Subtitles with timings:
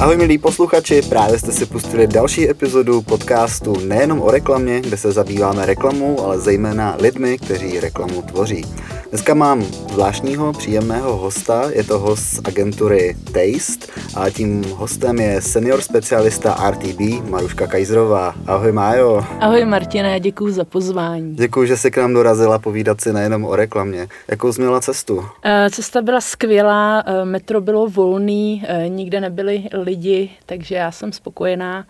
[0.00, 5.12] Ahoj milí posluchači, právě jste si pustili další epizodu podcastu nejenom o reklamě, kde se
[5.12, 8.64] zabýváme reklamou, ale zejména lidmi, kteří reklamu tvoří.
[9.10, 15.42] Dneska mám zvláštního, příjemného hosta, je to host z agentury Taste a tím hostem je
[15.42, 17.00] senior specialista RTB
[17.30, 18.34] Maruška Kajzrová.
[18.46, 19.24] Ahoj Májo.
[19.40, 21.34] Ahoj Martina, děkuji za pozvání.
[21.34, 24.08] Děkuji, že jsi k nám dorazila povídat si nejenom o reklamě.
[24.28, 25.24] Jakou jsi měla cestu?
[25.44, 31.12] Eh, cesta byla skvělá, eh, metro bylo volný, eh, nikde nebyli lidi, takže já jsem
[31.12, 31.86] spokojená.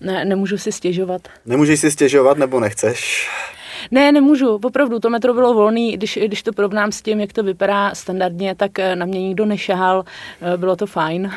[0.00, 1.22] Ne, nemůžu si stěžovat.
[1.46, 3.28] Nemůžeš si stěžovat nebo nechceš?
[3.90, 7.42] Ne, nemůžu, opravdu, to metro bylo volný, když, když to porovnám s tím, jak to
[7.42, 10.04] vypadá standardně, tak eh, na mě nikdo nešahal,
[10.42, 11.30] eh, bylo to fajn.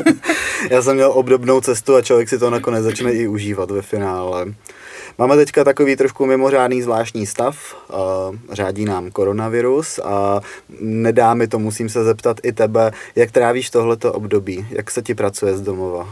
[0.70, 4.46] Já jsem měl obdobnou cestu a člověk si to nakonec začne i užívat ve finále.
[5.18, 7.96] Máme teďka takový trošku mimořádný zvláštní stav, uh,
[8.52, 10.40] řádí nám koronavirus a
[10.80, 15.14] nedá mi to, musím se zeptat i tebe, jak trávíš tohleto období, jak se ti
[15.14, 16.00] pracuje z domova?
[16.02, 16.08] Uh,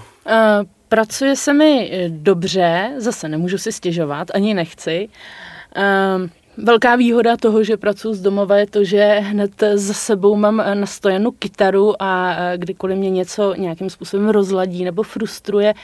[0.89, 5.09] pracuje se mi dobře, zase nemůžu si stěžovat, ani nechci.
[5.09, 5.50] Uh,
[6.62, 11.30] Velká výhoda toho, že pracuji z domova, je to, že hned za sebou mám nastojenou
[11.30, 15.74] kytaru a kdykoliv mě něco nějakým způsobem rozladí nebo frustruje,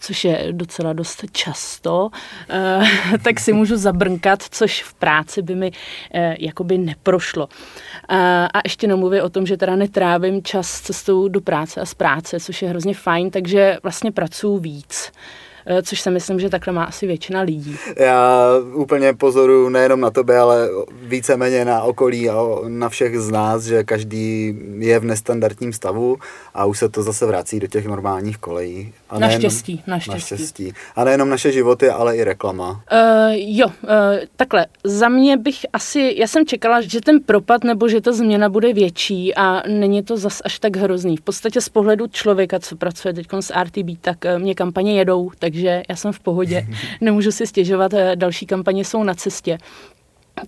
[0.00, 2.10] což je docela dost často,
[2.50, 5.72] eh, tak si můžu zabrnkat, což v práci by mi
[6.14, 7.48] eh, jakoby neprošlo.
[8.54, 12.40] A ještě nemluvím o tom, že teda netrávím čas cestou do práce a z práce,
[12.40, 15.12] což je hrozně fajn, takže vlastně pracuji víc.
[15.70, 17.76] Eh, což si myslím, že takhle má asi většina lidí.
[17.96, 20.68] Já úplně pozoruju nejenom na tebe, ale
[21.02, 22.34] víceméně na okolí a
[22.68, 26.16] na všech z nás, že každý je v nestandardním stavu
[26.54, 28.92] a už se to zase vrací do těch normálních kolejí.
[29.10, 30.34] A naštěstí, naštěstí.
[30.34, 30.72] naštěstí.
[30.96, 32.70] A nejenom naše životy, ale i reklama.
[32.70, 32.78] Uh,
[33.32, 33.90] jo, uh,
[34.36, 34.66] takhle.
[34.84, 38.72] Za mě bych asi, já jsem čekala, že ten propad nebo že ta změna bude
[38.72, 41.16] větší a není to zas až tak hrozný.
[41.16, 45.57] V podstatě z pohledu člověka, co pracuje teď s RTB, tak mě kampaně jedou, takže
[45.64, 46.66] já jsem v pohodě.
[47.00, 49.58] Nemůžu si stěžovat, další kampaně jsou na cestě.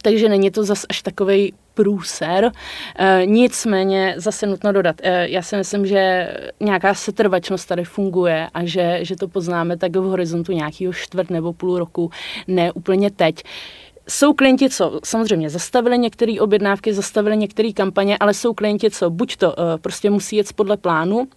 [0.02, 2.52] Takže není to zas až takový průser.
[2.98, 6.28] E, nicméně zase nutno dodat, e, já si myslím, že
[6.60, 11.52] nějaká setrvačnost tady funguje a že, že to poznáme tak v horizontu nějakého čtvrt nebo
[11.52, 12.10] půl roku,
[12.48, 13.42] ne úplně teď.
[14.08, 19.36] Jsou klienti, co samozřejmě zastavili některé objednávky, zastavili některé kampaně, ale jsou klienti, co buď
[19.36, 21.28] to e, prostě musí jet podle plánu,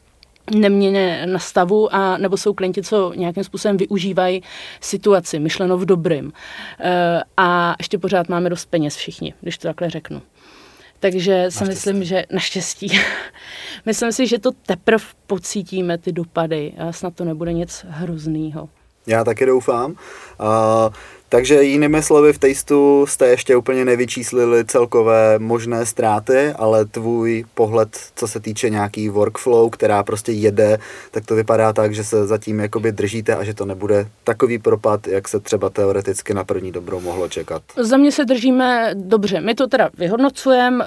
[0.52, 4.44] neměně na stavu, a, nebo jsou klienti, co nějakým způsobem využívají
[4.82, 6.34] situaci, myšleno v dobrým.
[6.80, 10.22] E, a ještě pořád máme dost peněz všichni, když to takhle řeknu.
[11.00, 13.00] Takže si myslím, že naštěstí.
[13.86, 16.74] myslím si, že to teprve pocítíme, ty dopady.
[16.78, 18.70] A snad to nebude nic hroznýho.
[19.08, 19.92] Já taky doufám.
[19.92, 20.94] Uh,
[21.34, 27.98] takže jinými slovy v Tasteu jste ještě úplně nevyčíslili celkové možné ztráty, ale tvůj pohled,
[28.16, 30.78] co se týče nějaký workflow, která prostě jede,
[31.12, 35.08] tak to vypadá tak, že se zatím jakoby držíte a že to nebude takový propad,
[35.08, 37.62] jak se třeba teoreticky na první dobrou mohlo čekat.
[37.78, 39.42] Za mě se držíme dobře.
[39.42, 40.86] My to teda vyhodnocujeme,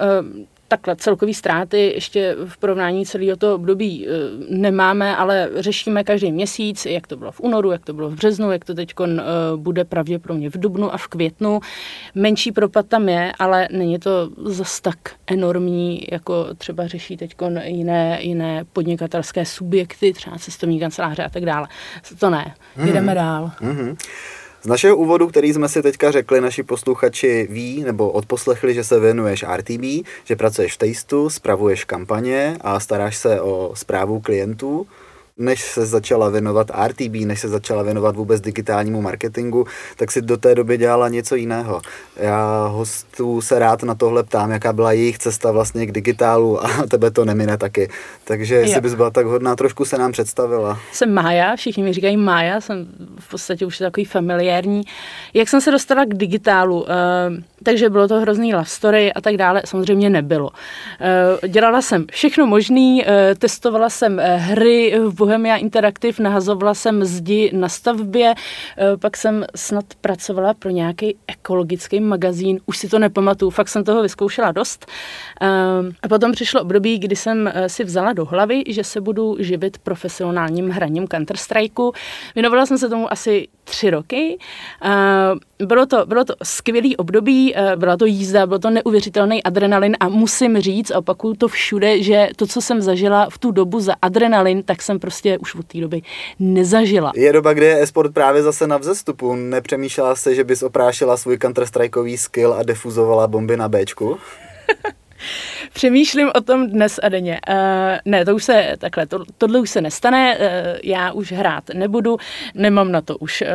[0.67, 4.11] takhle celkový ztráty ještě v porovnání celého toho období e,
[4.49, 8.51] nemáme, ale řešíme každý měsíc, jak to bylo v únoru, jak to bylo v březnu,
[8.51, 9.21] jak to teď e,
[9.55, 11.59] bude pravděpodobně v dubnu a v květnu.
[12.15, 18.19] Menší propad tam je, ale není to zas tak enormní, jako třeba řeší teď jiné,
[18.21, 21.67] jiné podnikatelské subjekty, třeba cestovní kanceláře a tak dále.
[22.19, 23.15] To ne, jdeme mm-hmm.
[23.15, 23.51] dál.
[23.61, 23.95] Mm-hmm.
[24.67, 28.99] Z našeho úvodu, který jsme si teďka řekli, naši posluchači ví nebo odposlechli, že se
[28.99, 34.87] věnuješ RTB, že pracuješ v Tasteu, spravuješ kampaně a staráš se o zprávu klientů
[35.37, 39.65] než se začala věnovat RTB, než se začala věnovat vůbec digitálnímu marketingu,
[39.95, 41.81] tak si do té doby dělala něco jiného.
[42.15, 46.69] Já hostů se rád na tohle ptám, jaká byla jejich cesta vlastně k digitálu a
[46.89, 47.89] tebe to nemine taky.
[48.23, 48.81] Takže jestli jo.
[48.81, 50.79] bys byla tak hodná, trošku se nám představila.
[50.91, 52.87] Jsem Mája, všichni mi říkají Mája, jsem
[53.19, 54.81] v podstatě už takový familiární.
[55.33, 56.81] Jak jsem se dostala k digitálu?
[56.81, 56.87] Uh,
[57.63, 60.49] takže bylo to hrozný love story a tak dále, samozřejmě nebylo.
[60.49, 67.51] Uh, dělala jsem všechno možný, uh, testovala jsem hry v Bohemia Interactive, nahazovala jsem zdi
[67.53, 68.33] na stavbě,
[68.77, 73.83] eh, pak jsem snad pracovala pro nějaký ekologický magazín, už si to nepamatuju, fakt jsem
[73.83, 74.85] toho vyzkoušela dost.
[75.41, 75.47] Eh,
[76.03, 79.77] a potom přišlo období, kdy jsem eh, si vzala do hlavy, že se budu živit
[79.77, 81.91] profesionálním hraním Counter-Strikeu.
[82.35, 84.37] Věnovala jsem se tomu asi tři roky.
[85.65, 90.59] Bylo to, bylo to skvělý období, byla to jízda, byl to neuvěřitelný adrenalin a musím
[90.59, 94.63] říct, a opakuju to všude, že to, co jsem zažila v tu dobu za adrenalin,
[94.63, 96.01] tak jsem prostě prostě už od té doby
[96.39, 97.11] nezažila.
[97.15, 99.35] Je doba, kdy je esport právě zase na vzestupu.
[99.35, 101.65] Nepřemýšlela se, že bys oprášila svůj counter
[102.15, 104.17] skill a defuzovala bomby na Bčku?
[105.73, 107.39] Přemýšlím o tom dnes a denně.
[107.49, 107.55] Uh,
[108.05, 110.43] ne, to už se takhle, to, tohle už se nestane, uh,
[110.83, 112.17] já už hrát nebudu,
[112.53, 113.47] nemám na to už, uh,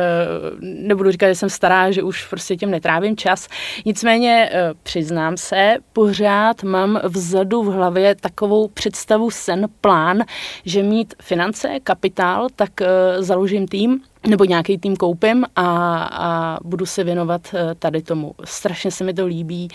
[0.61, 3.47] nebudu říkat, že jsem stará, že už prostě tím netrávím čas.
[3.85, 10.23] Nicméně uh, přiznám se, pořád mám vzadu v hlavě takovou představu, sen, plán,
[10.65, 12.87] že mít finance, kapitál, tak uh,
[13.23, 15.67] založím tým, nebo nějaký tým koupím a,
[16.03, 18.35] a budu se věnovat tady tomu.
[18.45, 19.67] Strašně se mi to líbí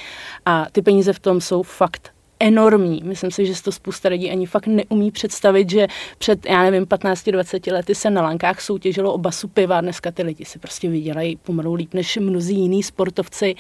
[0.46, 3.00] a ty peníze v tom jsou fakt enormní.
[3.05, 5.87] Myslím si, že to spousta lidí ani fakt neumí představit, že
[6.19, 9.81] před, já nevím, 15-20 lety se na lankách soutěžilo o basu piva.
[9.81, 13.55] Dneska ty lidi si prostě vydělají pomalu líp než mnozí jiní sportovci.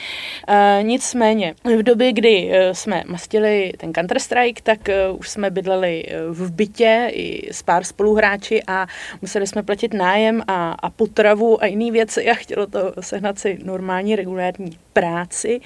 [0.48, 6.04] E, nicméně, v době, kdy e, jsme mastili ten Counter-Strike, tak e, už jsme bydleli
[6.30, 8.86] v bytě i s pár spoluhráči a
[9.22, 13.58] museli jsme platit nájem a, a potravu a jiné věci a chtělo to sehnat si
[13.64, 15.60] normální regulární práci.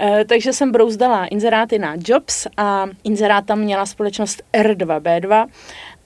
[0.00, 5.46] E, takže jsem brouzdala inzeráty na Jobs a inzerát tam měla společnost R2B2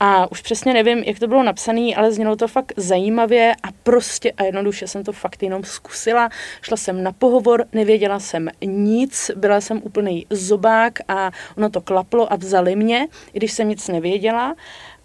[0.01, 4.33] a už přesně nevím, jak to bylo napsané, ale znělo to fakt zajímavě a prostě
[4.33, 6.29] a jednoduše jsem to fakt jenom zkusila.
[6.63, 12.33] Šla jsem na pohovor, nevěděla jsem nic, byla jsem úplný zobák a ono to klaplo
[12.33, 14.55] a vzali mě, i když jsem nic nevěděla.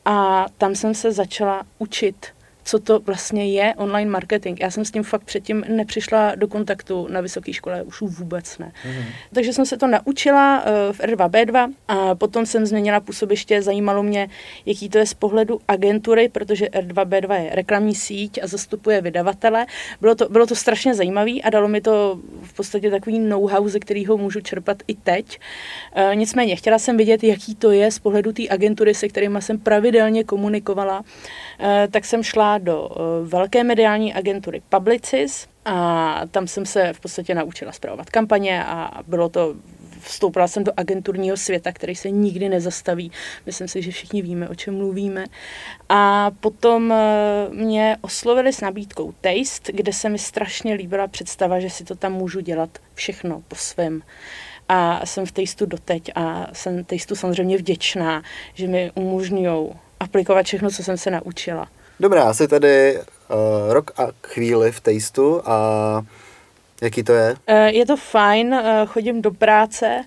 [0.06, 2.37] A tam jsem se začala učit
[2.68, 4.60] co to vlastně je online marketing.
[4.62, 8.72] Já jsem s tím fakt předtím nepřišla do kontaktu na vysoké škole, už vůbec ne.
[8.86, 9.04] Mm-hmm.
[9.34, 14.30] Takže jsem se to naučila uh, v R2B2 a potom jsem změnila působiště, zajímalo mě,
[14.66, 19.66] jaký to je z pohledu agentury, protože R2B2 je reklamní síť a zastupuje vydavatele.
[20.02, 23.80] Bylo to, bylo to strašně zajímavé a dalo mi to v podstatě takový know-how, ze
[23.80, 25.40] kterého můžu čerpat i teď.
[25.98, 29.60] Uh, nicméně, chtěla jsem vidět, jaký to je z pohledu té agentury, se kterými jsem
[29.60, 31.00] pravidelně komunikovala.
[31.00, 37.00] Uh, tak jsem šla do eh, velké mediální agentury Publicis a tam jsem se v
[37.00, 39.56] podstatě naučila zpravovat kampaně a bylo to
[40.08, 43.12] vstoupila jsem do agenturního světa, který se nikdy nezastaví.
[43.46, 45.26] Myslím si, že všichni víme, o čem mluvíme.
[45.90, 51.70] A potom eh, mě oslovili s nabídkou Taste, kde se mi strašně líbila představa, že
[51.70, 54.02] si to tam můžu dělat všechno po svém.
[54.70, 59.70] A jsem v Tasteu doteď a jsem Tasteu samozřejmě vděčná, že mi umožňují
[60.00, 61.68] aplikovat všechno, co jsem se naučila.
[62.00, 66.02] Dobrá, asi tady uh, rok a chvíli v tejstu a
[66.82, 67.32] jaký to je?
[67.32, 70.06] Uh, je to fajn, uh, chodím do práce.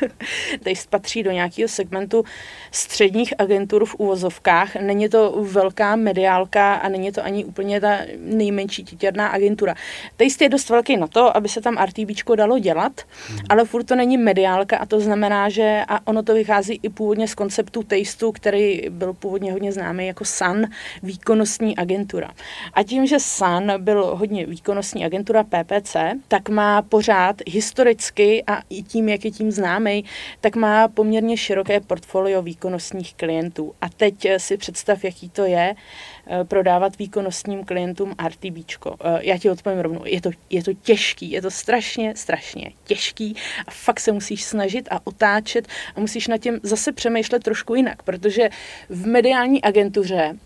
[0.64, 2.24] Taste patří do nějakého segmentu
[2.70, 4.74] středních agentur v uvozovkách.
[4.76, 9.74] Není to velká mediálka a není to ani úplně ta nejmenší titěrná agentura.
[10.16, 12.92] Taste je dost velký na to, aby se tam RTBčko dalo dělat,
[13.28, 13.38] hmm.
[13.48, 17.28] ale furt to není mediálka a to znamená, že a ono to vychází i původně
[17.28, 20.66] z konceptu Tasteu, který byl původně hodně známý jako Sun,
[21.02, 22.30] výkonnostní agentura.
[22.74, 25.96] A tím, že Sun byl hodně výkonnostní agentura PPC,
[26.28, 30.04] tak má pořád historicky a i tím, jak je tím známý,
[30.40, 33.74] tak má poměrně široké portfolio výkonnostních klientů.
[33.80, 35.74] A teď eh, si představ, jaký to je
[36.26, 38.96] eh, prodávat výkonnostním klientům RTBčko.
[39.00, 43.36] Eh, já ti odpovím rovnou, je to, je to těžký, je to strašně, strašně těžký
[43.66, 48.02] a fakt se musíš snažit a otáčet a musíš nad tím zase přemýšlet trošku jinak,
[48.02, 48.48] protože
[48.88, 50.38] v mediální agentuře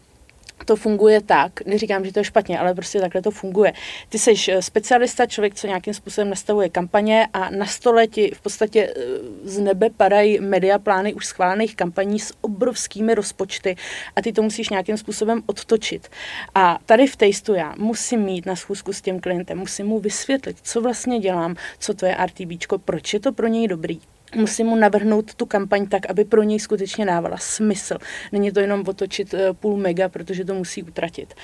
[0.64, 3.72] to funguje tak, neříkám, že to je špatně, ale prostě takhle to funguje.
[4.08, 8.40] Ty jsi eh, specialista, člověk, co nějakým způsobem nastavuje kampaně a na stole ti v
[8.40, 9.02] podstatě eh,
[9.44, 13.76] z nebe padají mediaplány už schválených kampaní s obrovskými rozpočty
[14.16, 16.08] a ty to musíš nějakým způsobem odtočit.
[16.54, 20.56] A tady v Tasteu já musím mít na schůzku s tím klientem, musím mu vysvětlit,
[20.62, 24.00] co vlastně dělám, co to je RTBčko, proč je to pro něj dobrý,
[24.36, 27.98] musím mu navrhnout tu kampaň tak, aby pro něj skutečně dávala smysl.
[28.32, 31.34] Není to jenom otočit eh, půl mega, protože to musí utratit.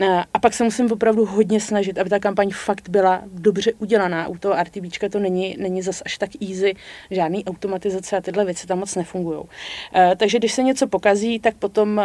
[0.00, 4.28] Eh, a pak se musím opravdu hodně snažit, aby ta kampaň fakt byla dobře udělaná.
[4.28, 6.74] U toho RTBčka to není, není zas až tak easy,
[7.10, 9.42] žádný automatizace a tyhle věci tam moc nefungují.
[9.94, 12.00] Eh, takže když se něco pokazí, tak potom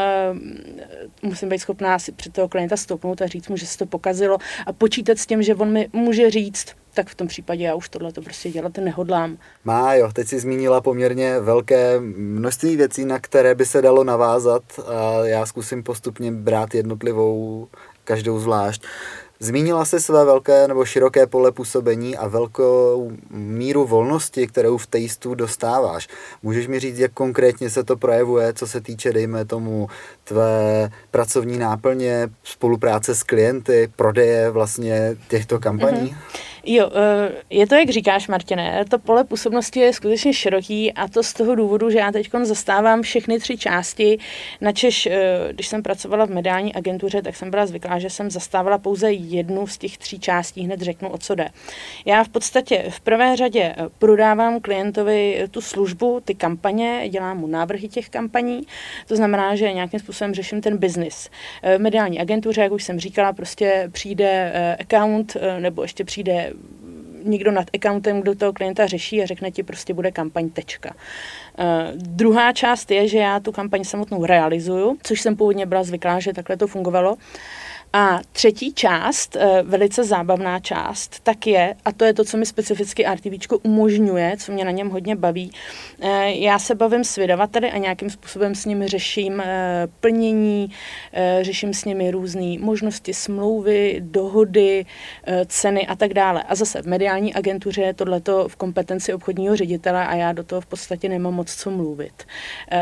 [1.23, 4.37] musím být schopná si před toho klienta stoupnout a říct mu, že se to pokazilo
[4.65, 7.89] a počítat s tím, že on mi může říct, tak v tom případě já už
[7.89, 9.37] tohle to prostě dělat nehodlám.
[9.65, 14.63] Má jo, teď si zmínila poměrně velké množství věcí, na které by se dalo navázat
[14.87, 17.67] a já zkusím postupně brát jednotlivou,
[18.03, 18.83] každou zvlášť.
[19.41, 25.35] Zmínila se své velké nebo široké pole působení a velkou míru volnosti, kterou v tejstu
[25.35, 26.07] dostáváš.
[26.43, 29.87] Můžeš mi říct, jak konkrétně se to projevuje, co se týče, dejme tomu,
[30.23, 36.09] tvé pracovní náplně, spolupráce s klienty, prodeje vlastně těchto kampaní?
[36.09, 36.48] Mm-hmm.
[36.65, 41.23] Jo, eh, je to, jak říkáš, Martine, to pole působnosti je skutečně široký a to
[41.23, 44.17] z toho důvodu, že já teď zastávám všechny tři části,
[44.61, 48.77] načež, eh, když jsem pracovala v mediální agentuře, tak jsem byla zvyklá, že jsem zastávala
[48.77, 51.49] pouze jednu z těch tří částí, hned řeknu, o co jde.
[52.05, 57.47] Já v podstatě v prvé řadě eh, prodávám klientovi tu službu, ty kampaně, dělám mu
[57.47, 58.61] návrhy těch kampaní,
[59.07, 61.29] to znamená, že nějakým způsobem řeším ten biznis.
[61.63, 66.48] V mediální agentuře, jak už jsem říkala, prostě přijde account nebo ještě přijde
[67.23, 70.93] někdo nad accountem, kdo toho klienta řeší a řekne ti prostě bude kampaň tečka.
[70.93, 71.65] Uh,
[71.95, 76.33] druhá část je, že já tu kampaň samotnou realizuju, což jsem původně byla zvyklá, že
[76.33, 77.17] takhle to fungovalo.
[77.93, 82.45] A třetí část, eh, velice zábavná část, tak je, a to je to, co mi
[82.45, 85.51] specificky RTV umožňuje, co mě na něm hodně baví,
[86.01, 90.71] eh, já se bavím s vydavateli a nějakým způsobem s nimi řeším eh, plnění,
[91.41, 94.85] řeším s nimi různé možnosti smlouvy, dohody,
[95.45, 96.43] ceny a tak dále.
[96.43, 100.61] A zase v mediální agentuře je tohleto v kompetenci obchodního ředitele a já do toho
[100.61, 102.23] v podstatě nemám moc co mluvit.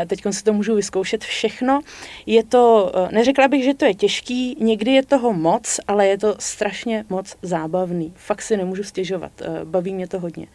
[0.06, 1.80] Teď si to můžu vyzkoušet všechno.
[2.26, 6.34] Je to, neřekla bych, že to je těžký, někdy je toho moc, ale je to
[6.38, 8.12] strašně moc zábavný.
[8.16, 10.46] Fakt si nemůžu stěžovat, eh, baví mě to hodně.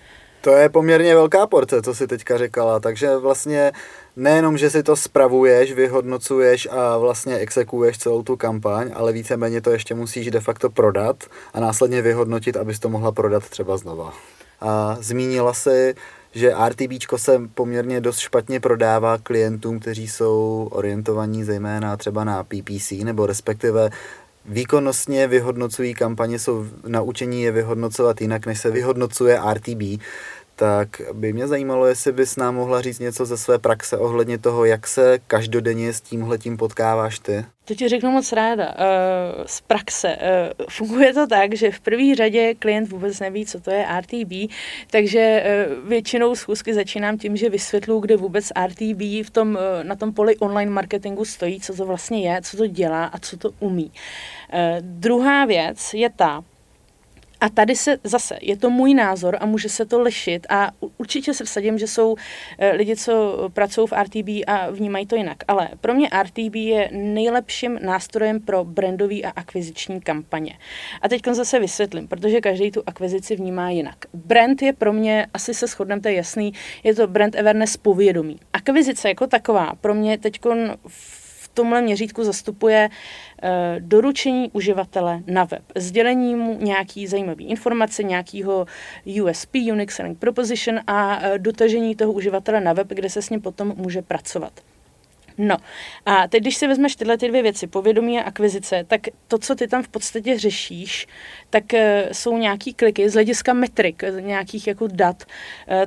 [0.41, 3.71] To je poměrně velká porce, co si teďka řekala, takže vlastně
[4.15, 9.71] nejenom, že si to spravuješ, vyhodnocuješ a vlastně exekuješ celou tu kampaň, ale víceméně to
[9.71, 11.23] ještě musíš de facto prodat
[11.53, 14.13] a následně vyhodnotit, abys to mohla prodat třeba znova.
[14.61, 15.95] A zmínila si,
[16.35, 22.91] že RTB se poměrně dost špatně prodává klientům, kteří jsou orientovaní zejména třeba na PPC,
[22.91, 23.89] nebo respektive
[24.45, 30.01] výkonnostně vyhodnocují kampaně, jsou naučení je vyhodnocovat jinak, než se vyhodnocuje RTB,
[30.55, 34.65] tak by mě zajímalo, jestli bys nám mohla říct něco ze své praxe ohledně toho,
[34.65, 37.45] jak se každodenně s tímhletím potkáváš ty.
[37.65, 38.65] To ti řeknu moc ráda.
[38.65, 40.17] Uh, z praxe.
[40.59, 44.53] Uh, funguje to tak, že v první řadě klient vůbec neví, co to je RTB,
[44.91, 50.13] takže uh, většinou schůzky začínám tím, že vysvětlu, kde vůbec RTB v tom, na tom
[50.13, 53.91] poli online marketingu stojí, co to vlastně je, co to dělá a co to umí.
[54.81, 56.43] Druhá věc je ta,
[57.43, 61.33] a tady se zase, je to můj názor a může se to lišit a určitě
[61.33, 62.15] se vsadím, že jsou
[62.57, 65.37] eh, lidi, co pracují v RTB a vnímají to jinak.
[65.47, 70.57] Ale pro mě RTB je nejlepším nástrojem pro brandový a akviziční kampaně.
[71.01, 73.95] A teď zase vysvětlím, protože každý tu akvizici vnímá jinak.
[74.13, 78.39] Brand je pro mě, asi se shodneme, to je jasný, je to brand awareness povědomí.
[78.53, 80.39] Akvizice jako taková pro mě teď
[80.87, 82.89] v tomhle měřítku zastupuje
[83.32, 83.32] Eh,
[83.79, 88.65] doručení uživatele na web, sdělení mu nějaký zajímavý informace, nějakýho
[89.23, 93.41] USP, Unique Selling Proposition a eh, dotažení toho uživatele na web, kde se s ním
[93.41, 94.53] potom může pracovat.
[95.37, 95.57] No
[96.05, 99.55] a teď, když si vezmeš tyhle ty dvě věci, povědomí a akvizice, tak to, co
[99.55, 101.07] ty tam v podstatě řešíš,
[101.49, 101.79] tak uh,
[102.11, 105.23] jsou nějaký kliky z hlediska metrik, nějakých jako dat,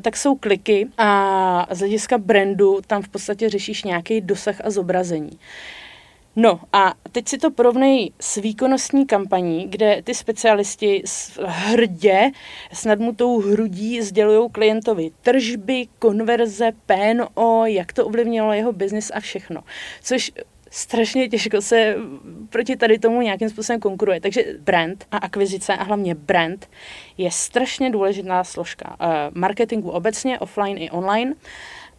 [0.03, 5.39] tak jsou kliky a z hlediska brandu tam v podstatě řešíš nějaký dosah a zobrazení.
[6.37, 11.03] No a teď si to porovnej s výkonnostní kampaní, kde ty specialisti
[11.47, 12.31] hrdě
[12.73, 19.63] s nadmutou hrudí sdělují klientovi tržby, konverze, PNO, jak to ovlivnilo jeho biznis a všechno.
[20.03, 20.33] Což
[20.71, 21.97] strašně těžko se
[22.51, 24.21] proti tady tomu nějakým způsobem konkuruje.
[24.21, 26.69] Takže brand a akvizice a hlavně brand
[27.19, 31.35] je strašně důležitá složka uh, marketingu obecně, offline i online.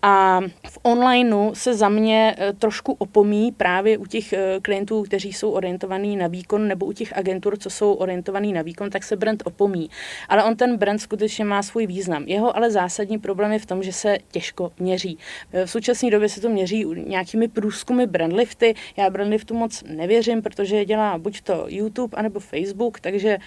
[0.02, 5.34] A v onlineu se za mě eh, trošku opomí právě u těch eh, klientů, kteří
[5.34, 9.16] jsou orientovaní na výkon, nebo u těch agentur, co jsou orientovaní na výkon, tak se
[9.16, 9.90] brand opomí.
[10.30, 12.24] Ale on ten brand skutečně má svůj význam.
[12.24, 15.18] Jeho ale zásadní problém je v tom, že se těžko měří.
[15.54, 18.76] Eh, v současné době se to měří nějakými průzkumy brandlifty.
[18.98, 23.38] Já brandliftu moc nevěřím, protože je dělá buď to YouTube, anebo Facebook, takže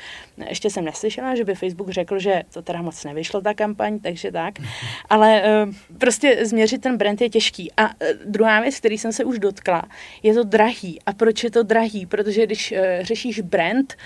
[0.48, 4.32] ještě jsem neslyšela, že by Facebook řekl, že to teda moc nevyšlo ta kampaň, takže
[4.32, 4.54] tak.
[5.08, 5.42] Ale
[5.98, 7.72] prostě změřit ten brand je těžký.
[7.76, 9.82] A e, druhá věc, který jsem se už dotkla,
[10.22, 11.00] je to drahý.
[11.06, 12.06] A proč je to drahý?
[12.06, 13.96] Protože když e, řešíš brand,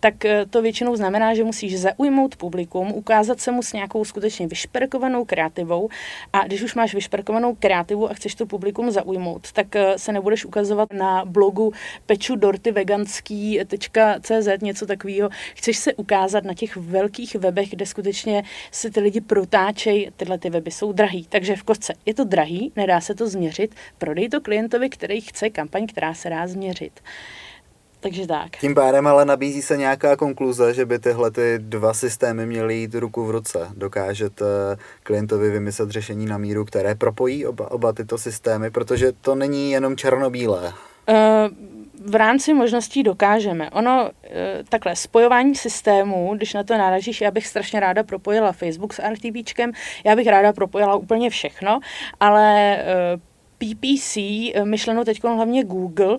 [0.00, 4.46] tak e, to většinou znamená, že musíš zaujmout publikum, ukázat se mu s nějakou skutečně
[4.46, 5.88] vyšperkovanou kreativou.
[6.32, 10.92] A když už máš vyšperkovanou kreativu a chceš to publikum zaujmout, tak se nebudeš ukazovat
[10.92, 11.72] na blogu
[12.06, 15.28] peču dorty veganský.cz, něco takového.
[15.54, 20.50] Chceš se ukázat na těch velkých webech, kde skutečně se ty lidi protáčejí, tyhle ty
[20.50, 21.26] weby jsou drahý.
[21.28, 25.50] Takže v kostce je to drahý, nedá se to změřit, prodej to klientovi, který chce
[25.50, 27.00] kampaň, která se dá změřit.
[28.00, 28.56] Takže tak.
[28.56, 32.94] Tím pádem ale nabízí se nějaká konkluze, že by tyhle ty dva systémy měly jít
[32.94, 33.68] ruku v ruce.
[33.76, 34.44] Dokážete
[35.02, 39.96] klientovi vymyslet řešení na míru, které propojí oba, oba tyto systémy, protože to není jenom
[39.96, 40.72] černobílé.
[41.08, 41.73] Uh,
[42.04, 43.70] v rámci možností dokážeme.
[43.70, 48.94] Ono, e, takhle, spojování systémů, když na to náražíš, já bych strašně ráda propojila Facebook
[48.94, 49.72] s RTVčkem,
[50.04, 51.80] já bych ráda propojila úplně všechno,
[52.20, 52.84] ale e,
[53.58, 56.18] PPC, eh, myšleno teď hlavně Google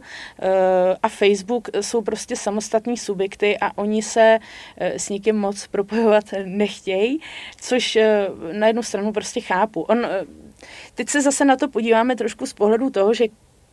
[1.03, 4.39] a Facebook jsou prostě samostatní subjekty a oni se
[4.77, 7.19] s nikým moc propojovat nechtějí,
[7.61, 7.97] což
[8.51, 9.81] na jednu stranu prostě chápu.
[9.81, 10.07] On,
[10.95, 13.25] teď se zase na to podíváme trošku z pohledu toho, že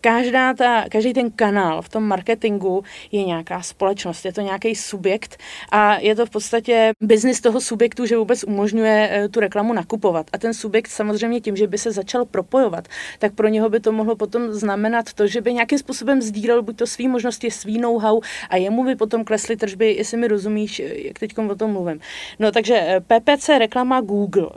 [0.03, 5.37] každá ta, každý ten kanál v tom marketingu je nějaká společnost, je to nějaký subjekt
[5.71, 10.27] a je to v podstatě biznis toho subjektu, že vůbec umožňuje eh, tu reklamu nakupovat.
[10.33, 13.93] A ten subjekt samozřejmě tím, že by se začal propojovat, tak pro něho by to
[13.93, 18.21] mohlo potom znamenat to, že by nějakým způsobem sdílel buď to svý možnosti, svý know-how
[18.51, 22.01] a jemu by potom klesly tržby, jestli mi rozumíš, eh, jak teď o tom mluvím.
[22.39, 24.51] No takže eh, PPC reklama Google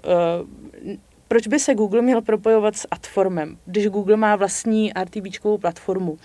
[1.27, 6.17] proč by se Google měl propojovat s Adformem, když Google má vlastní RTBčkovou platformu uh,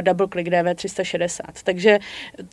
[0.00, 1.42] DoubleClick DV360.
[1.64, 1.98] Takže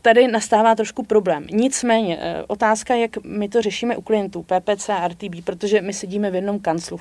[0.02, 1.48] tady nastává trošku problém.
[1.52, 6.32] Nicméně, uh, otázka, jak my to řešíme u klientů PPC a RTB, protože my sedíme
[6.32, 7.00] v jednom kanclu.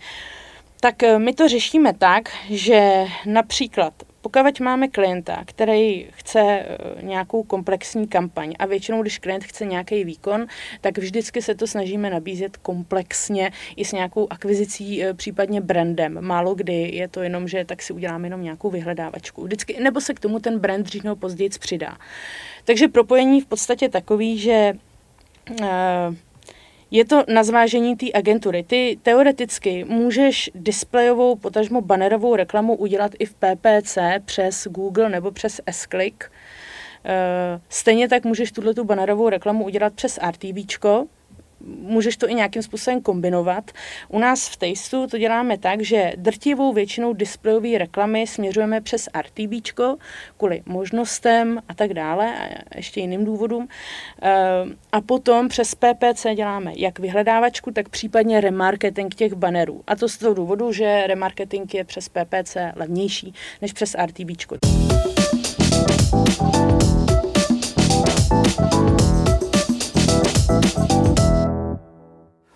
[0.82, 6.66] Tak uh, my to řešíme tak, že například pokud máme klienta, který chce eh,
[7.02, 10.46] nějakou komplexní kampaň a většinou, když klient chce nějaký výkon,
[10.80, 16.18] tak vždycky se to snažíme nabízet komplexně i s nějakou akvizicí, eh, případně brandem.
[16.20, 19.44] Málo kdy je to jenom, že tak si uděláme jenom nějakou vyhledávačku.
[19.44, 21.96] Vždycky, nebo se k tomu ten brand dřív nebo později přidá.
[22.64, 24.72] Takže propojení v podstatě takový, že
[25.50, 25.66] uh,
[26.92, 28.62] je to na zvážení té agentury.
[28.62, 35.60] Ty teoreticky můžeš displejovou, potažmo bannerovou reklamu udělat i v PPC přes Google nebo přes
[35.66, 36.24] S-Click.
[37.04, 41.06] Eh, stejně tak můžeš tuhle tu bannerovou reklamu udělat přes RTVčko,
[41.66, 43.70] můžeš to i nějakým způsobem kombinovat.
[44.08, 49.78] U nás v Tasteu to děláme tak, že drtivou většinou displejové reklamy směřujeme přes RTB,
[50.36, 52.34] kvůli možnostem a tak dále,
[52.72, 53.68] a ještě jiným důvodům.
[54.22, 54.32] Eh,
[54.92, 59.82] a potom přes PPC děláme jak vyhledávačku, tak případně remarketing těch bannerů.
[59.86, 64.32] A to z toho důvodu, že remarketing je přes PPC levnější než přes RTB.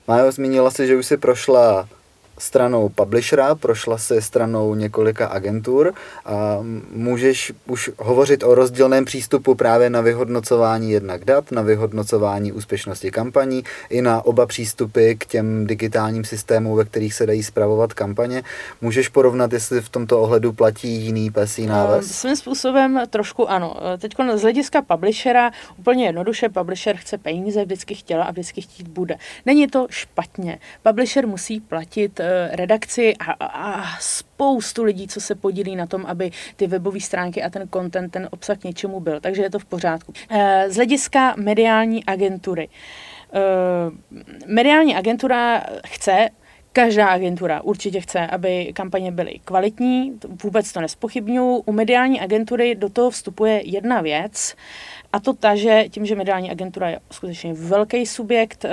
[0.07, 1.91] Majo, zmínila si, že už si prošla
[2.39, 5.95] stranou publishera, prošla se stranou několika agentur
[6.25, 6.59] a
[6.91, 13.65] můžeš už hovořit o rozdílném přístupu právě na vyhodnocování jednak dat, na vyhodnocování úspěšnosti kampaní
[13.91, 18.43] i na oba přístupy k těm digitálním systémům, ve kterých se dají zpravovat kampaně.
[18.81, 22.11] Můžeš porovnat, jestli v tomto ohledu platí jiný pesí náves?
[22.11, 23.77] Svým způsobem trošku ano.
[23.99, 29.17] Teď z hlediska publishera úplně jednoduše, publisher chce peníze, vždycky chtěla a vždycky chtít bude.
[29.47, 30.59] Není to špatně.
[30.83, 36.31] Publisher musí platit Eh, redakci a, a spoustu lidí, co se podílí na tom, aby
[36.57, 39.21] ty webové stránky a ten content, ten obsah k něčemu byl.
[39.21, 40.13] Takže je to v pořádku.
[40.31, 42.69] Eh, z hlediska mediální agentury.
[43.33, 43.41] Eh,
[44.47, 46.29] mediální agentura chce
[46.77, 51.57] Každá agentura určitě chce, aby kampaně byly kvalitní, vůbec to nespochybnuju.
[51.57, 54.55] U mediální agentury do toho vstupuje jedna věc,
[55.13, 58.69] a to ta, že tím, že mediální agentura je skutečně velký subjekt, eh,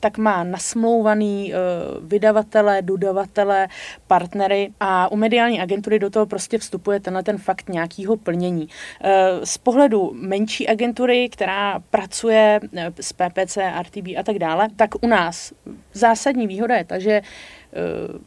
[0.00, 1.56] tak má nasmlouvaný eh,
[2.00, 3.68] vydavatele, dodavatele,
[4.06, 8.68] partnery a u mediální agentury do toho prostě vstupuje tenhle ten fakt nějakého plnění.
[9.00, 12.60] Eh, z pohledu menší agentury, která pracuje
[13.00, 15.52] s PPC, RTB a tak dále, tak u nás
[15.92, 17.22] zásadní výhoda je ta, že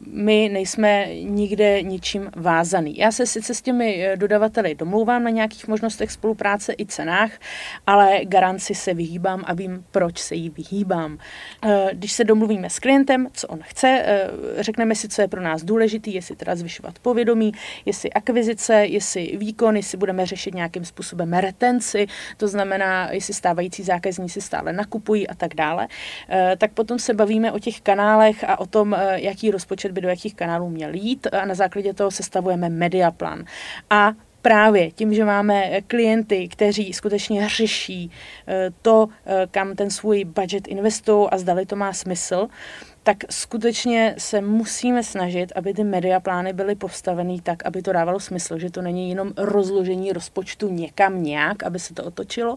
[0.06, 2.98] my nejsme nikde ničím vázaný.
[2.98, 7.30] Já se sice s těmi eh, dodavateli domlouvám na nějakých možnostech spolupráce i cenách,
[7.86, 11.18] ale garanci se vyhýbám a vím, proč se jí vyhýbám.
[11.64, 14.04] Eh, když se domluvíme s klientem, co on chce,
[14.58, 17.52] řekneme si, co je pro nás důležitý, jestli teda zvyšovat povědomí,
[17.84, 22.06] jestli akvizice, jestli výkon, jestli budeme řešit nějakým způsobem retenci,
[22.36, 25.88] to znamená, jestli stávající zákazníci stále nakupují a tak dále,
[26.58, 30.08] tak potom se bavíme o těch kanálech a o tom, jak jaký rozpočet by do
[30.08, 33.44] jakých kanálů měl jít a na základě toho sestavujeme mediaplan.
[33.90, 38.10] A právě tím, že máme klienty, kteří skutečně řeší
[38.48, 42.48] eh, to, eh, kam ten svůj budget investují a zdali to má smysl,
[43.08, 48.58] tak skutečně se musíme snažit, aby ty mediaplány byly postavený tak, aby to dávalo smysl,
[48.58, 52.56] že to není jenom rozložení rozpočtu někam nějak, aby se to otočilo,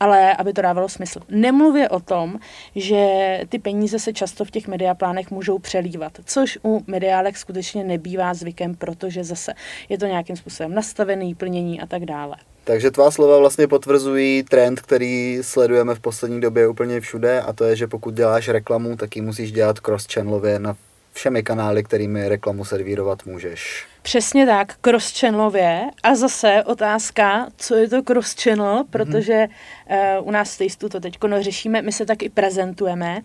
[0.00, 1.20] ale aby to dávalo smysl.
[1.28, 2.38] Nemluvě o tom,
[2.76, 3.06] že
[3.48, 8.74] ty peníze se často v těch mediaplánech můžou přelívat, což u mediálek skutečně nebývá zvykem,
[8.74, 9.54] protože zase
[9.88, 12.36] je to nějakým způsobem nastavený, plnění a tak dále.
[12.64, 17.64] Takže tvá slova vlastně potvrzují trend, který sledujeme v poslední době úplně všude a to
[17.64, 20.76] je, že pokud děláš reklamu, tak ji musíš dělat cross-channelově na
[21.12, 23.86] všemi kanály, kterými reklamu servírovat můžeš.
[24.02, 25.80] Přesně tak, cross-channelově.
[26.02, 30.18] A zase otázka, co je to cross-channel, protože mm-hmm.
[30.18, 33.20] uh, u nás v Tastu to teď řešíme, my se tak i prezentujeme.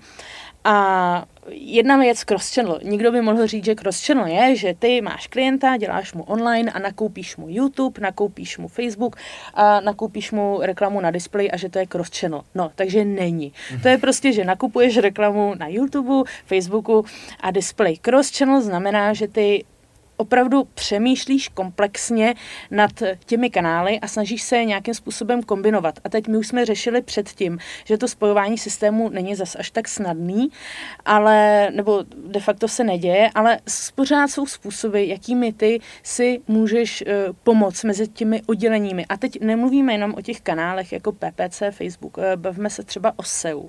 [0.71, 2.79] A jedna věc cross-channel.
[2.83, 6.79] Nikdo by mohl říct, že cross-channel je, že ty máš klienta, děláš mu online a
[6.79, 9.15] nakoupíš mu YouTube, nakoupíš mu Facebook
[9.53, 12.41] a nakoupíš mu reklamu na displeji a že to je cross-channel.
[12.55, 13.53] No, takže není.
[13.81, 17.05] To je prostě, že nakupuješ reklamu na YouTube, Facebooku
[17.39, 17.97] a display.
[17.97, 19.65] Cross-channel znamená, že ty
[20.19, 22.35] opravdu přemýšlíš komplexně
[22.71, 22.91] nad
[23.25, 25.99] těmi kanály a snažíš se je nějakým způsobem kombinovat.
[26.03, 29.87] A teď my už jsme řešili předtím, že to spojování systému není zas až tak
[29.87, 30.49] snadný,
[31.05, 33.59] ale, nebo de facto se neděje, ale
[33.95, 39.05] pořád jsou způsoby, jakými ty si můžeš uh, pomoct mezi těmi odděleními.
[39.05, 43.23] A teď nemluvíme jenom o těch kanálech jako PPC, Facebook, uh, bavíme se třeba o
[43.23, 43.65] SEO,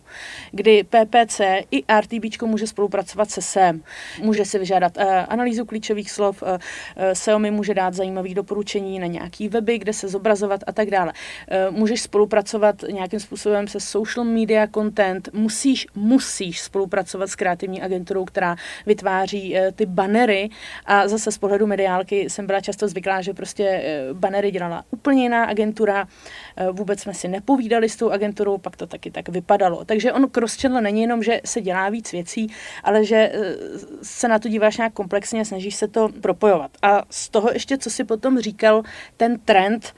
[0.50, 3.82] kdy PPC i RTB může spolupracovat se SEM,
[4.22, 6.59] může si vyžádat uh, analýzu klíčových slov, Eh,
[6.96, 11.12] eh, Xiaomi může dát zajímavých doporučení na nějaký weby, kde se zobrazovat a tak dále.
[11.48, 18.24] Eh, můžeš spolupracovat nějakým způsobem se social media content, musíš, musíš spolupracovat s kreativní agenturou,
[18.24, 20.50] která vytváří ty banery
[20.87, 25.44] a zase z pohledu mediálky jsem byla často zvyklá, že prostě banery dělala úplně jiná
[25.44, 26.09] agentura,
[26.73, 29.85] vůbec jsme si nepovídali s tou agenturou, pak to taky tak vypadalo.
[29.85, 32.46] Takže on cross není jenom, že se dělá víc věcí,
[32.85, 33.33] ale že
[34.03, 36.70] se na to díváš nějak komplexně, snažíš se to propojovat.
[36.83, 38.83] A z toho ještě, co si potom říkal,
[39.16, 39.94] ten trend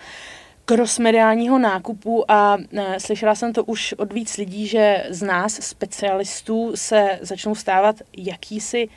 [0.65, 6.73] crossmediálního nákupu a e, slyšela jsem to už od víc lidí, že z nás, specialistů,
[6.75, 8.89] se začnou stávat jakýsi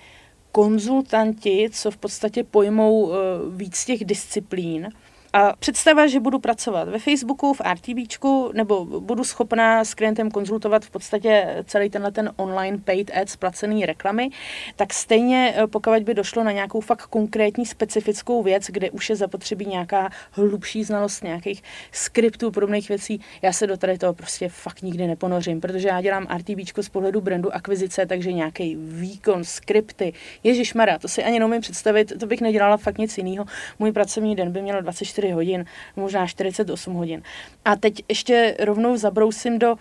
[0.51, 3.15] konzultanti, co v podstatě pojmou e,
[3.49, 4.89] víc těch disciplín
[5.35, 10.85] a představa, že budu pracovat ve Facebooku, v RTVčku, nebo budu schopná s klientem konzultovat
[10.85, 14.29] v podstatě celý tenhle ten online paid ads, placený reklamy,
[14.75, 19.15] tak stejně eh, pokud by došlo na nějakou fakt konkrétní specifickou věc, kde už je
[19.15, 24.81] zapotřebí nějaká hlubší znalost nějakých skriptů, podobných věcí, já se do tady toho prostě fakt
[24.81, 30.73] nikdy neponořím, protože já dělám RTVčko z pohledu brandu akvizice, takže nějaký výkon, skripty, Ježíš
[30.73, 33.45] Mara, to si ani neumím představit, to bych nedělala fakt nic jiného.
[33.79, 37.21] Můj pracovní den by měl 24 24 hodin, možná 48 hodin.
[37.65, 39.75] A teď ještě rovnou zabrousím do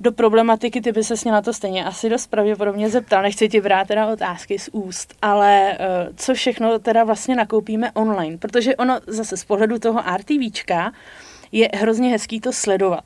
[0.00, 3.88] do problematiky, ty by se na to stejně asi dost pravděpodobně zeptal, nechci ti brát
[3.88, 9.36] teda otázky z úst, ale uh, co všechno teda vlastně nakoupíme online, protože ono zase
[9.36, 10.92] z pohledu toho RTVčka
[11.52, 13.04] je hrozně hezký to sledovat.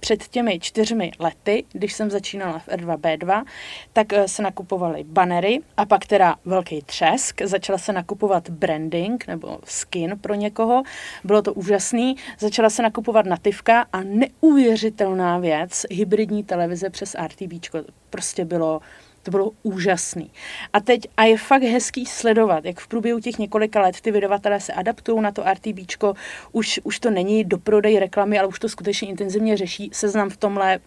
[0.00, 3.44] Před těmi čtyřmi lety, když jsem začínala v R2B2,
[3.92, 7.42] tak eh, se nakupovaly banery a pak teda velký třesk.
[7.42, 10.82] Začala se nakupovat branding nebo skin pro někoho.
[11.24, 12.16] Bylo to úžasný.
[12.38, 17.76] Začala se nakupovat nativka a neuvěřitelná věc, hybridní televize přes RTB.
[18.10, 18.80] Prostě bylo
[19.22, 20.30] to bylo úžasný.
[20.72, 24.60] A teď, a je fakt hezký sledovat, jak v průběhu těch několika let ty vydavatelé
[24.60, 26.14] se adaptují na to RTBčko,
[26.52, 29.90] už, už to není do prodej reklamy, ale už to skutečně intenzivně řeší.
[29.92, 30.78] Seznam v tomhle,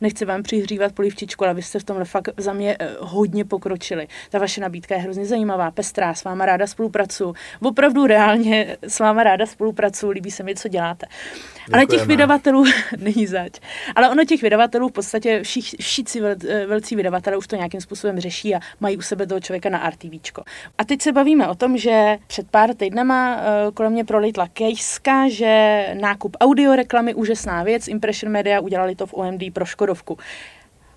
[0.00, 4.08] nechci vám přihřívat polivčičku, ale vy jste v tomhle fakt za mě eh, hodně pokročili.
[4.30, 7.34] Ta vaše nabídka je hrozně zajímavá, pestrá, s váma ráda spolupracuju.
[7.62, 11.06] Opravdu reálně s váma ráda spolupracuju, líbí se mi, co děláte.
[11.06, 11.72] Děkujeme.
[11.72, 12.64] Ale těch vydavatelů
[12.98, 13.52] není zač.
[13.94, 18.20] Ale ono těch vydavatelů v podstatě všich, všichni eh, velcí vydavatelé už to nějakým způsobem
[18.20, 20.42] řeší a mají u sebe toho člověka na RTVčko.
[20.78, 25.28] A teď se bavíme o tom, že před pár týdnama uh, kolem mě prolitla kejska,
[25.28, 30.18] že nákup audioreklamy úžasná věc, Impression Media udělali to v OMD pro Škodovku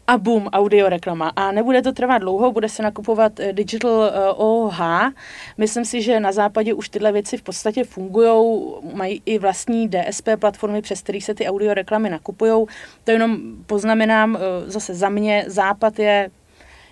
[0.07, 1.31] a boom, audio reklama.
[1.35, 4.79] A nebude to trvat dlouho, bude se nakupovat eh, Digital OH.
[5.57, 8.61] Myslím si, že na západě už tyhle věci v podstatě fungují,
[8.93, 12.65] mají i vlastní DSP platformy, přes které se ty audio reklamy nakupují.
[13.03, 16.29] To jenom poznamenám zase za mě, západ je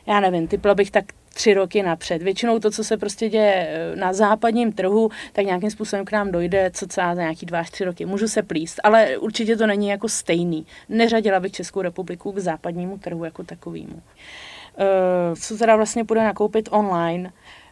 [0.07, 2.21] já nevím, typla bych tak tři roky napřed.
[2.21, 6.31] Většinou to, co se prostě děje eh, na západním trhu, tak nějakým způsobem k nám
[6.31, 8.05] dojde co celá za nějaký dva až tři roky.
[8.05, 10.65] Můžu se plíst, ale určitě to není jako stejný.
[10.89, 13.95] Neřadila bych Českou republiku k západnímu trhu jako takovému.
[13.95, 17.31] Uh, co teda vlastně půjde nakoupit online?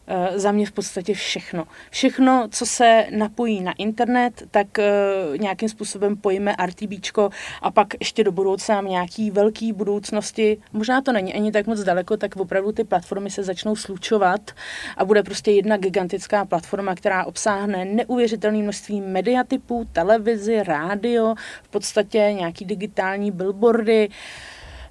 [0.10, 1.64] Eh, za mě v podstatě všechno.
[1.90, 7.30] Všechno, co se napojí na internet, tak uh, nějakým způsobem pojme RTBčko
[7.62, 12.18] a pak ještě do budoucna nějaký velký budoucnosti, možná to není ani tak moc daleko,
[12.18, 14.52] tak opravdu ty platformy se začnou slučovat
[14.98, 22.18] a bude prostě jedna gigantická platforma, která obsáhne neuvěřitelné množství mediatypů, televizi, rádio, v podstatě
[22.18, 24.10] nějaký digitální billboardy,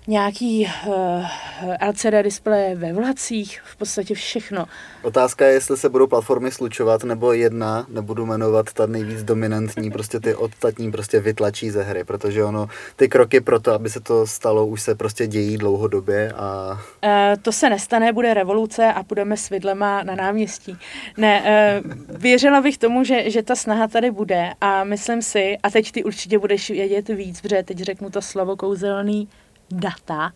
[0.07, 1.27] nějaký uh,
[1.63, 4.65] eh, LCD displeje ve vlacích, v podstatě všechno.
[5.03, 10.21] Otázka je, jestli se budou platformy slučovat, nebo jedna, nebudu jmenovat ta nejvíc dominantní, prostě
[10.21, 14.27] ty ostatní prostě vytlačí ze hry, protože ono, ty kroky pro to, aby se to
[14.27, 16.81] stalo, už se prostě dějí dlouhodobě a...
[17.05, 20.79] Uh, to se nestane, bude revoluce a půjdeme s vidlema na náměstí.
[21.17, 25.71] Ne, uh, věřila bych tomu, že, že ta snaha tady bude a myslím si, a
[25.71, 29.29] teď ty určitě budeš vědět víc, protože teď řeknu to slovo kouzelný,
[29.71, 30.33] data.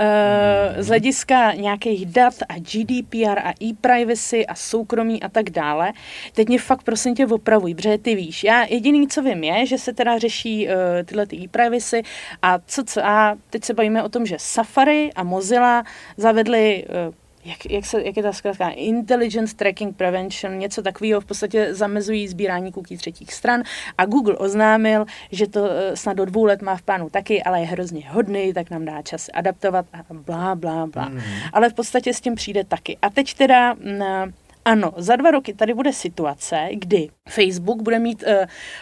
[0.00, 5.92] Eh, z hlediska nějakých dat a GDPR a e-privacy a soukromí a tak dále.
[6.32, 8.44] Teď mě fakt prosím tě opravuj, protože ty víš.
[8.44, 10.72] Já jediný, co vím, je, že se teda řeší uh,
[11.04, 12.02] tyhle ty e-privacy
[12.42, 15.84] a co, co a teď se bavíme o tom, že Safari a Mozilla
[16.16, 17.14] zavedli uh,
[17.48, 22.28] jak, jak, se, jak je ta zkrátka, Intelligent Tracking Prevention, něco takového v podstatě zamezují
[22.28, 23.62] sbírání kuký třetích stran
[23.98, 27.60] a Google oznámil, že to eh, snad do dvou let má v plánu taky, ale
[27.60, 31.08] je hrozně hodný, tak nám dá čas adaptovat a blá, blá, blá.
[31.08, 31.20] Mm.
[31.52, 32.96] Ale v podstatě s tím přijde taky.
[33.02, 34.32] A teď teda mm,
[34.68, 38.32] ano, za dva roky tady bude situace, kdy Facebook bude mít uh,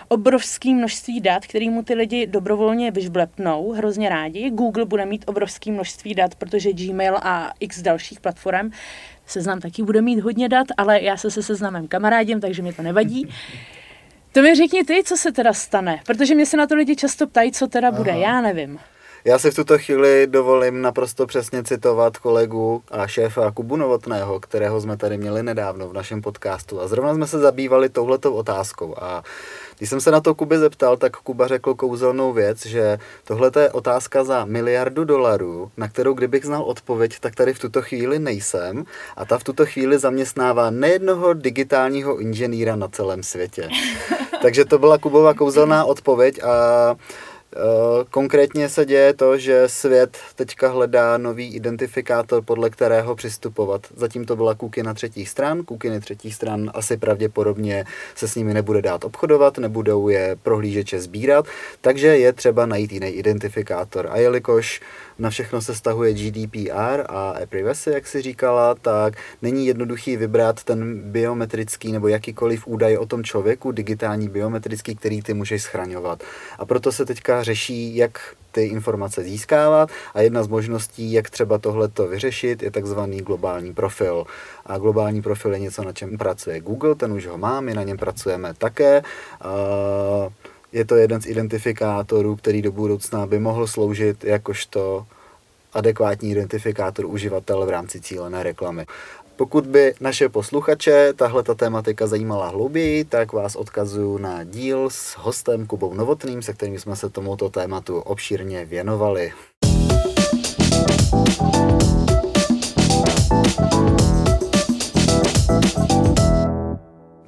[0.09, 4.51] obrovské množství dat, který mu ty lidi dobrovolně vyžblepnou, hrozně rádi.
[4.51, 8.71] Google bude mít obrovské množství dat, protože Gmail a x dalších platform
[9.27, 12.83] Seznam taky bude mít hodně dat, ale já se se seznamem kamarádím, takže mi to
[12.83, 13.29] nevadí.
[14.33, 17.27] To mi řekni ty, co se teda stane, protože mě se na to lidi často
[17.27, 17.97] ptají, co teda Aha.
[17.97, 18.79] bude, já nevím.
[19.27, 24.81] Já si v tuto chvíli dovolím naprosto přesně citovat kolegu a šéfa Kubu Novotného, kterého
[24.81, 26.81] jsme tady měli nedávno v našem podcastu.
[26.81, 28.95] A zrovna jsme se zabývali touhletou otázkou.
[29.01, 29.25] A
[29.79, 33.71] když jsem se na to Kuby zeptal, tak Kuba řekl kouzelnou věc, že tohle je
[33.71, 38.85] otázka za miliardu dolarů, na kterou kdybych znal odpověď, tak tady v tuto chvíli nejsem.
[39.17, 43.69] A ta v tuto chvíli zaměstnává nejednoho digitálního inženýra na celém světě.
[44.43, 46.97] Takže to byla Kubova kouzelná odpověď a
[48.11, 53.87] konkrétně se děje to, že svět teďka hledá nový identifikátor, podle kterého přistupovat.
[53.97, 58.83] Zatím to byla na třetích stran, kukiny třetích stran asi pravděpodobně se s nimi nebude
[58.83, 61.47] dát obchodovat, nebudou je prohlížeče sbírat,
[61.81, 64.09] takže je třeba najít jiný identifikátor.
[64.11, 64.81] A jelikož
[65.19, 71.01] na všechno se stahuje GDPR a e-privacy, jak si říkala, tak není jednoduchý vybrat ten
[71.01, 76.23] biometrický nebo jakýkoliv údaj o tom člověku, digitální biometrický, který ty můžeš schraňovat.
[76.59, 78.21] A proto se teďka řeší, jak
[78.53, 84.25] ty informace získávat a jedna z možností, jak třeba tohleto vyřešit, je takzvaný globální profil.
[84.67, 87.83] A globální profil je něco, na čem pracuje Google, ten už ho má, my na
[87.83, 89.03] něm pracujeme také.
[89.45, 90.33] Uh,
[90.77, 95.07] je to jeden z identifikátorů, který do budoucna by mohl sloužit jakožto
[95.73, 98.87] adekvátní identifikátor uživatele v rámci cílené reklamy.
[99.37, 105.17] Pokud by naše posluchače tahle ta tématika zajímala hlouběji, tak vás odkazuju na díl s
[105.19, 109.33] hostem Kubou Novotným, se kterým jsme se tomuto tématu obšírně věnovali.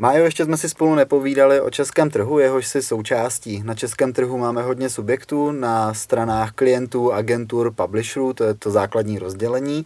[0.01, 3.63] Májo, ještě jsme si spolu nepovídali o českém trhu, jehož si součástí.
[3.63, 9.19] Na českém trhu máme hodně subjektů na stranách klientů, agentur, publisherů, to je to základní
[9.19, 9.85] rozdělení.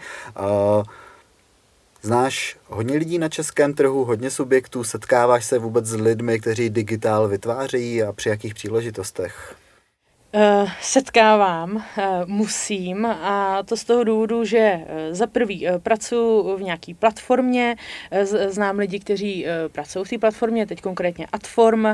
[2.02, 7.28] Znáš hodně lidí na českém trhu, hodně subjektů, setkáváš se vůbec s lidmi, kteří digitál
[7.28, 9.54] vytvářejí a při jakých příležitostech?
[10.34, 11.82] Uh, setkávám, uh,
[12.26, 17.76] musím a to z toho důvodu, že uh, za prvý pracuji v nějaké platformě,
[18.48, 21.86] znám lidi, kteří pracují v té platformě, teď konkrétně Adform,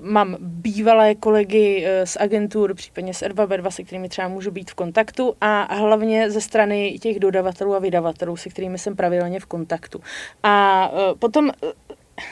[0.00, 5.34] mám bývalé kolegy z agentur, případně z R2B2, se kterými třeba můžu být v kontaktu
[5.40, 10.00] a hlavně ze strany těch dodavatelů a vydavatelů, se kterými jsem pravidelně v kontaktu.
[10.42, 11.50] A potom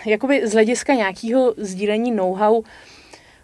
[0.06, 2.62] jakoby z hlediska nějakého sdílení know-how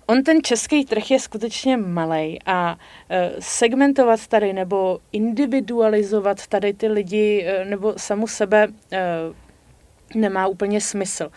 [0.06, 2.78] On ten český trh je skutečně malý a
[3.10, 9.00] e, segmentovat tady nebo individualizovat tady ty lidi e, nebo samu sebe e,
[10.14, 11.30] nemá úplně smysl.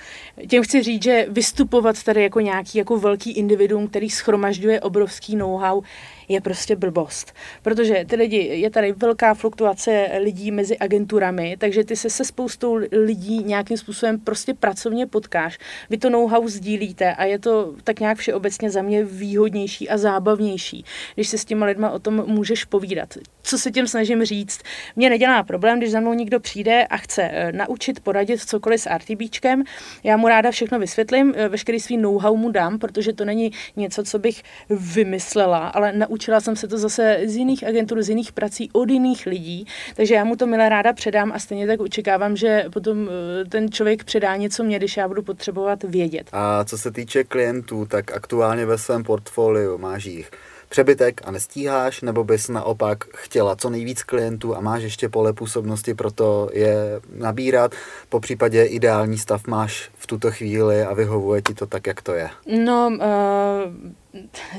[0.50, 5.82] Tím chci říct, že vystupovat tady jako nějaký jako velký individuum, který schromažďuje obrovský know-how,
[6.30, 7.34] je prostě blbost.
[7.62, 12.74] Protože ty lidi, je tady velká fluktuace lidí mezi agenturami, takže ty se se spoustou
[12.92, 15.58] lidí nějakým způsobem prostě pracovně potkáš.
[15.90, 20.86] Vy to know-how sdílíte a je to tak nějak všeobecně za mě výhodnější a zábavnější,
[21.16, 23.18] když se s těma lidma o tom můžeš povídat.
[23.44, 24.62] Co se tím snažím říct?
[24.96, 28.90] Mě nedělá problém, když za mnou někdo přijde a chce eh, naučit, poradit cokoliv s
[28.90, 29.64] RTBčkem.
[30.04, 34.04] Já mu ráda všechno vysvětlím, eh, veškerý svý know-how mu dám, protože to není něco,
[34.04, 38.32] co bych vymyslela, ale naučit Učila jsem se to zase z jiných agentur, z jiných
[38.32, 42.36] prací, od jiných lidí, takže já mu to milé ráda předám a stejně tak očekávám,
[42.36, 46.28] že potom eh, ten člověk předá něco mě, když já budu potřebovat vědět.
[46.32, 50.32] A co se týče klientů, tak aktuálně ve svém portfoliu máš jich
[50.70, 55.94] přebytek a nestíháš, nebo bys naopak chtěla co nejvíc klientů a máš ještě pole působnosti
[55.94, 57.72] pro to je nabírat,
[58.10, 62.14] po případě ideální stav máš v tuto chvíli a vyhovuje ti to tak, jak to
[62.14, 62.30] je?
[62.66, 63.92] No, uh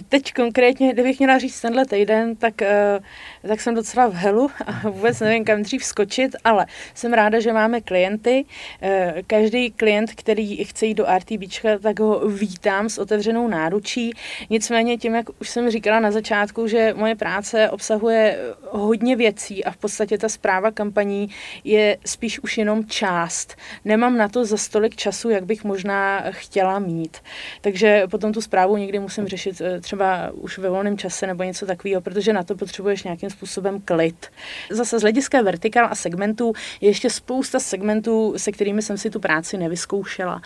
[0.09, 4.89] teď konkrétně, kdybych měla říct tenhle týden, tak, uh, tak jsem docela v helu a
[4.89, 8.45] vůbec nevím, kam dřív skočit, ale jsem ráda, že máme klienty.
[8.83, 8.91] Uh,
[9.27, 14.13] každý klient, který chce jít do RTBčka, tak ho vítám s otevřenou náručí.
[14.51, 18.39] Nicméně tím, jak už jsem říkala na začátku, že moje práce obsahuje
[18.71, 21.29] hodně věcí a v podstatě ta zpráva kampaní
[21.65, 23.57] je spíš už jenom část.
[23.85, 27.17] Nemám na to za stolik času, jak bych možná chtěla mít.
[27.61, 31.43] Takže potom tu zprávu někdy musím řešit řešit eh, třeba už ve volném čase nebo
[31.43, 34.27] něco takového, protože na to potřebuješ nějakým způsobem klid.
[34.71, 39.21] Zase z hlediska vertikál a segmentů je ještě spousta segmentů, se kterými jsem si tu
[39.21, 40.43] práci nevyzkoušela.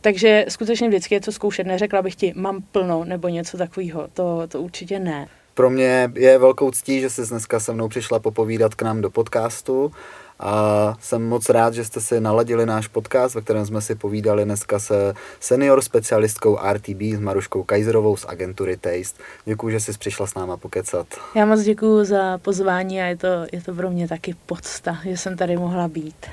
[0.00, 1.66] Takže skutečně vždycky je to zkoušet.
[1.66, 4.08] Neřekla bych ti, mám plno nebo něco takového.
[4.14, 5.28] To, to určitě ne.
[5.54, 9.10] Pro mě je velkou ctí, že jsi dneska se mnou přišla popovídat k nám do
[9.10, 9.92] podcastu
[10.40, 14.44] a jsem moc rád, že jste si naladili náš podcast, ve kterém jsme si povídali
[14.44, 19.22] dneska se senior specialistkou RTB s Maruškou Kajzerovou z agentury Taste.
[19.44, 21.06] Děkuji, že jsi přišla s náma pokecat.
[21.34, 25.16] Já moc děkuji za pozvání a je to, je to pro mě taky podsta, že
[25.16, 26.26] jsem tady mohla být.